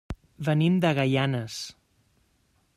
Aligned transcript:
Venim 0.47 0.79
de 0.85 0.93
Gaianes. 1.01 1.59